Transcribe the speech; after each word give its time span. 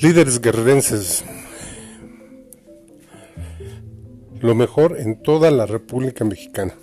Líderes 0.00 0.40
guerrerenses. 0.40 1.24
Lo 4.40 4.54
mejor 4.54 4.98
en 4.98 5.22
toda 5.22 5.50
la 5.50 5.66
República 5.66 6.24
Mexicana. 6.24 6.74